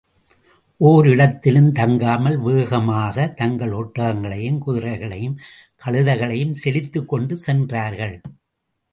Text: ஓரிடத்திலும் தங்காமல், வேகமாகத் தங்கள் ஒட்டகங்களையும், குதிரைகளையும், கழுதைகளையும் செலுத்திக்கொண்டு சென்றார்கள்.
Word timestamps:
ஓரிடத்திலும் 0.79 1.71
தங்காமல், 1.71 2.37
வேகமாகத் 2.39 3.37
தங்கள் 3.37 3.71
ஒட்டகங்களையும், 3.71 4.57
குதிரைகளையும், 4.57 5.37
கழுதைகளையும் 5.85 6.51
செலுத்திக்கொண்டு 6.51 7.37
சென்றார்கள். 7.37 8.21